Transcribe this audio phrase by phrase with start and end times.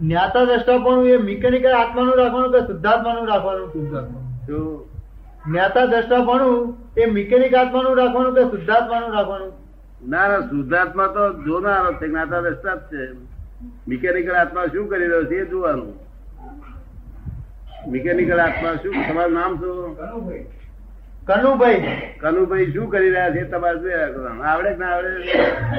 [0.00, 3.72] જ્ઞાતા દ્રષ્ટાપણું એ મિકેનિકલ આત્માનું રાખવાનું કે શુદ્ધાત્માનું રાખવાનું
[4.46, 4.88] જો
[5.46, 9.52] જ્ઞાતા દ્રષ્ટાપણું એ મિકેનિક આત્માનું રાખવાનું કે શુદ્ધાત્માનું રાખવાનું?
[10.08, 13.12] ના ના શુદ્ધાત્મા તો જોનારો છે જ્ઞાતા દ્રષ્ટા જ છે.
[13.88, 15.98] મિકેનિકલ આત્મા શું કરી રહ્યો છે એ જોવાનું.
[17.88, 19.96] મિકેનિકલ આત્મા શું તમારું નામ શું?
[21.26, 22.02] કનુભાઈ.
[22.20, 23.44] કનુભાઈ શું કરી રહ્યા છે?
[23.44, 24.44] તમારે જોયા કરવાનું.
[24.44, 25.08] આવડે કે ના આવડે?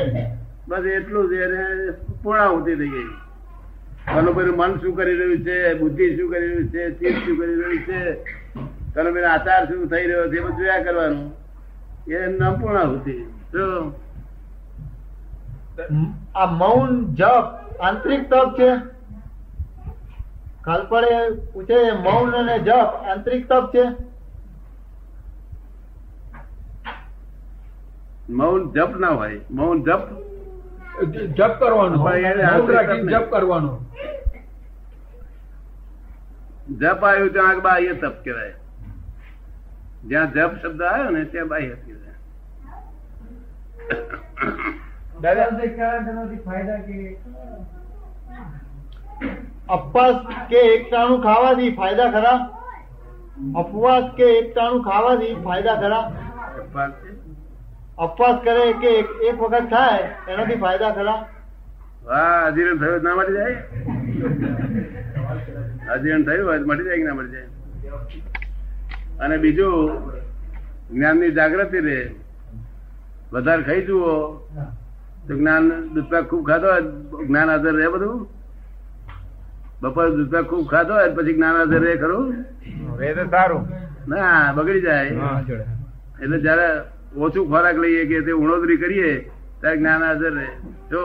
[0.67, 1.91] બસ એટલું જ એને
[2.23, 3.26] પૂર્ણાહુતિ થઈ ગઈ.
[4.07, 7.81] કનુભાઈ મન શું કરી રહ્યું છે બુદ્ધિ શું કરી રહ્યું છે ચિત્ત શું કરી રહ્યું
[7.87, 7.99] છે
[8.95, 11.27] કનુભાઈ આચાર શું થઈ રહ્યો છે એ બધું જોયા કરવાનું.
[12.07, 13.15] એ નામ પૂર્ણાહુતિ
[13.53, 13.65] જો
[16.35, 17.45] આ મૌન જપ
[17.87, 18.69] આંતરિક તપ છે?
[20.67, 21.13] કાલપડે
[21.53, 23.83] પૂછે મૌન અને જપ આંતરિક તપ છે?
[28.39, 29.39] મૌન જપ ના હોય.
[29.49, 30.03] મૌન જપ
[31.37, 33.73] જપ કરવાનો એને આંતરિક જપ કરવાનો.
[36.81, 38.55] જપ આવ્યું ત્યાં બાહ્ય તપ કહેવાય.
[40.05, 41.95] જ્યાં જપ શબ્દ આવ્યો ને ત્યાં બાહ્ય કહેવાય.
[49.69, 50.17] અપવાસ
[50.49, 52.37] કે એકટાણું ખાવાથી ફાયદા ખરા?
[53.61, 56.05] અપવાસ કે એકટાણું ખાવાથી ફાયદા ખરા?
[57.97, 61.19] અપવાસ કરે કે એક એક વખત થાય એનાથી ફાયદા ખરા?
[62.05, 63.55] વાહ અજીરણ થયું ના મળી જાય?
[65.93, 66.45] અજીરણ થયું?
[66.47, 67.49] હોય મળી જાય કે ના મળી જાય?
[69.23, 69.75] અને બીજું
[70.91, 71.99] જ્ઞાનની જાગૃતિ રે.
[73.31, 74.13] વધારે ખાઈ જુઓ.
[75.27, 76.83] તો જ્ઞાન દૂધપાક ખૂબ ખાધો હોય
[77.27, 78.19] જ્ઞાન હાજર રહે બધું?
[79.81, 82.27] બપોર દૂધપાક ખૂબ ખાધો હોય પછી જ્ઞાન હાજર રહે ખરું?
[83.17, 83.63] તો સારું.
[84.07, 85.11] ના બગડી જાય.
[86.21, 86.67] એટલે જયારે
[87.17, 89.11] ઓછું ખોરાક લઈએ કે તે ઉણોતરી કરીએ
[89.61, 90.49] ત્યારે જ્ઞાન હાજર રહે.
[90.91, 91.01] જો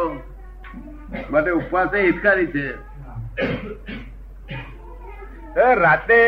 [1.31, 2.67] માટે ઉપવાસ એ હિતકારી છે.
[5.57, 6.21] રાતે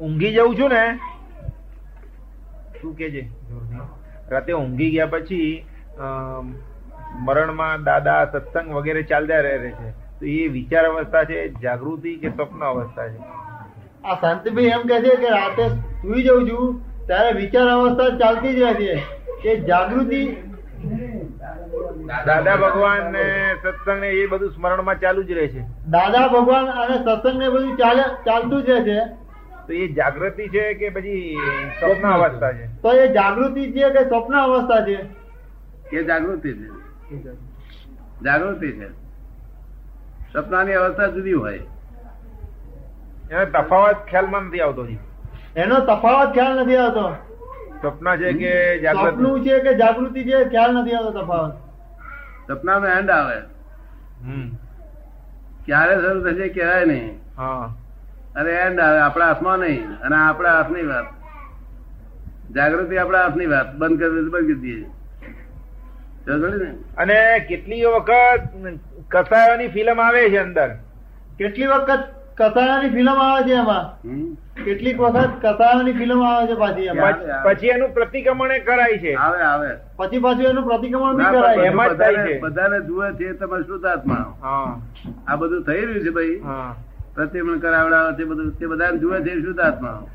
[0.00, 0.84] ઊંઘી જવું છું ને.
[2.80, 3.22] શું કે છે?
[4.30, 5.64] રાતે ઊંઘી ગયા પછી
[7.16, 9.90] મરણમાં દાદા સત્સંગ વગેરે ચાલતા રહે છે.
[10.20, 13.18] તો એ વિચાર અવસ્થા છે, જાગૃતિ કે સ્વપ્ન અવસ્થા છે?
[14.04, 15.68] આ શાંતિભાઈ એમ કે છે કે રાતે
[16.02, 16.66] સુઈ જઉં છું,
[17.06, 18.94] ત્યારે વિચાર અવસ્થા ચાલતી જ રહે છે.
[19.42, 20.20] કે જાગૃતિ
[22.08, 25.60] દાદા ભગવાન ને સત્સંગ ને એ બધું સ્મરણમાં ચાલુ જ રહે છે.
[25.90, 29.00] દાદા ભગવાન અને સત્સંગ ને બધું ચાલે ચાલતું જ રહે છે.
[29.66, 31.38] તો એ જાગૃતિ છે કે પછી
[31.80, 32.82] સ્વપ્ન અવસ્થા છે?
[32.82, 35.06] તો એ જાગૃતિ છે કે સ્વપ્ન અવસ્થા છે?
[35.96, 36.68] એ જાગૃતિ છે.
[38.24, 38.88] જાગૃતિ છે.
[40.32, 41.58] સપનાની અવસ્થા જુદી હોય.
[43.30, 44.86] એનો તફાવત ખ્યાલમાં નથી આવતો
[45.56, 47.12] એનો તફાવત ખ્યાલ નથી આવતો.
[47.82, 49.10] સ્વપ્ન છે કે જાગૃતિ?
[49.10, 51.67] સ્વપ્નું છે કે જાગૃતિ છે ખ્યાલ નથી આવતો તફાવત.
[52.48, 53.38] સપનાનો એન્ડ આવે.
[55.66, 57.08] ક્યારે શરૂ થશે કેવાય નહીં.
[57.36, 57.74] હા.
[58.36, 61.08] અને એન્ડ આવે આપણા હાથમાં નહીં અને આપણા હાથની વાત.
[62.54, 64.86] જાગૃતિ આપણા હાથની વાત બંધ કરી બંધ કરી દઈએ
[66.98, 67.16] અને
[67.48, 68.42] કેટલી વખત
[69.08, 70.70] કસાયોની ફિલ્મ આવે છે અંદર?
[71.38, 72.02] કેટલી વખત
[72.38, 74.08] કસાયાની ફિલ્મ આવે છે એમાં.
[74.64, 77.42] કેટલીક વખત કસાયાની ફિલ્મ આવે છે પાછી એમાં.
[77.42, 79.14] પછી એનું પ્રતિક્રમણ કરાય છે.
[79.14, 79.68] આવે આવે.
[79.96, 81.56] પછી પાછું એનું પ્રતિક્રમણ બી કરાય.
[81.56, 82.38] એમાં જ થાય છે.
[82.38, 84.34] બધાને જુએ છે તમે શુદ્ધાત્મા
[85.28, 86.40] આ બધું થઈ રહ્યું છે ભાઈ.
[87.14, 90.06] પ્રતિક્રમણ કરાવડાવે છે બધું તે બધાને જુએ છે શુદ્ધાત્મા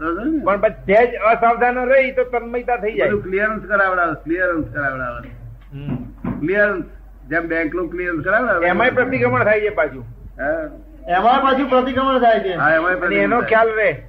[0.43, 3.09] પણ તે જ અસાવધાન રહી તો તન્મયતા થઈ જાય.
[3.09, 5.29] ક્લિયરન્સ કરાવડાવે ક્લિયરન્સ કરાવડાવે.
[5.73, 5.95] હમ.
[6.39, 6.83] ક્લિયરન્સ
[7.29, 8.67] જેમ બેંકનું ક્લિયરન્સ કરાવડાવે.
[8.67, 10.05] એમાંય પ્રતિક્રમણ થાય છે પાછું.
[10.39, 10.69] હા.
[11.07, 12.53] એમાં પાછું પ્રતિક્રમણ થાય છે.
[12.53, 14.03] હા, એમાંય પ્રતિક્રમણ એનો ખ્યાલ રહે.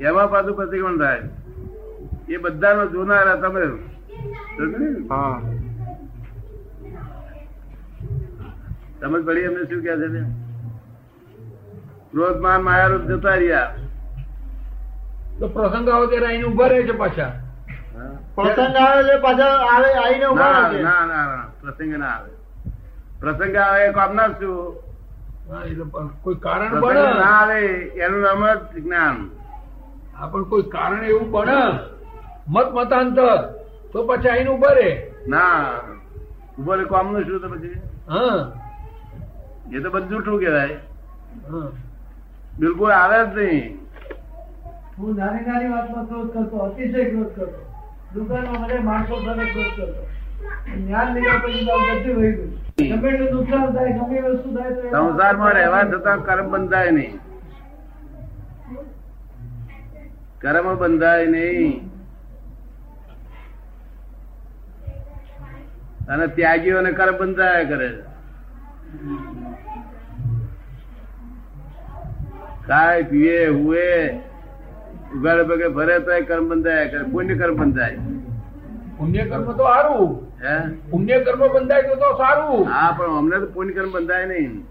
[0.00, 1.22] એમાં પાછું પ્રતિક્રમણ થાય.
[2.28, 3.60] એ બધાનો જોનારા તમે.
[5.10, 5.40] હા.
[9.00, 10.22] સમજ પડી એમને શું કે છે?
[12.10, 13.74] ક્રોધ માન માયારૂપ જતા રહ્યા.
[15.40, 17.32] તો પ્રસંગ આવે ત્યારે આઈને ઊભા રહે છે પાછા.
[18.34, 20.82] પ્રસંગ આવે છે પાછા આવે આઈને ઊભા ના રહે છે.
[20.82, 22.30] ના ના ના પ્રસંગ ના આવે.
[23.20, 24.89] પ્રસંગ આવે કામ ના શું
[26.22, 27.02] કોઈ કારણ બને?
[27.20, 27.60] ના આવે
[28.04, 29.16] એનું નામ જ જ્ઞાન.
[30.32, 31.60] પણ કોઈ કારણ એવું બને?
[32.48, 33.38] મત મતાંતર.
[33.92, 34.90] તો પછી આઈને ઊભા
[35.28, 35.72] ના
[36.58, 38.40] ઉભરે કામનું શું તો પછી હા.
[39.72, 40.76] એ તો બધું જૂઠું કહેવાય.
[41.50, 41.68] હા.
[42.58, 43.78] બિલકુલ આવે જ નહીં.
[44.98, 47.60] હું નાની નાની વાતમાં ક્રોધ કરતો અતિશય ક્રોધ કરતો.
[48.14, 50.02] દુકાનમાં મને માણસો સાથે ક્રોધ કરતો.
[54.90, 57.18] સંસારમાં રહેવા છતાં કર્મ બંધાય નહીં.
[60.40, 61.90] કર્મ બંધાય નહીં.
[66.08, 68.02] અને ત્યાગીઓને કર્મ બંધાયા કરે
[72.68, 74.08] ખાય પીએ હુએ
[75.16, 77.02] ઉગાડે પગે ફરે તો કર્મ બંધાય કરે.
[77.02, 77.98] પુણ્ય કર્મ બંધાય?
[78.98, 80.29] પુણ્ય કર્મ તો સારું
[80.90, 82.66] પુણ્ય કર્મ બંધાય તો તો સારું.
[82.66, 84.64] હા પણ અમને તો પુણ્ય કર્મ બંધાય નહીં.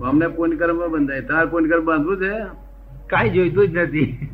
[0.00, 1.20] અમને પુણ્ય કર્મ બંધાય.
[1.20, 2.30] તાર પુણ્ય કર્મ બાંધવું છે?
[3.10, 4.30] કઈ જોઈતું જ નથી.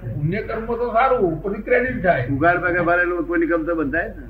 [0.00, 2.28] પુણ્ય કર્મ તો સારું પણ ક્રેડિટ થાય.
[2.28, 4.26] ઉગાડ પાકે ભરેલું પુણ્ય કર્મ તો બંધાય ને.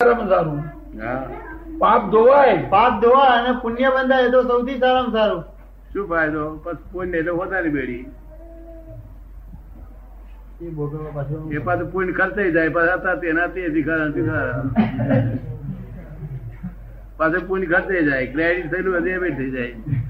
[0.00, 0.58] કર્મ સારું.
[1.02, 1.30] હા.
[1.78, 2.66] પાપ ધોવાય.
[2.70, 5.42] પાપ ધોવાય અને પુણ્ય બંધાય એ તો સૌથી સારામાં સારું.
[5.94, 6.56] શું ફાયદો?
[6.56, 8.06] પછી પુણ્ય એટલે હોતાની બેડી.
[10.62, 14.62] એ પાછું પુણ્ય ખર્ચાઈ જાય પાછા હતા તેના અધિકાર ભિખારા
[17.18, 20.01] પાછું પુણ્ય ખર્ચાઈ જાય ક્રેડિટ થયેલું એબી થઈ જાય.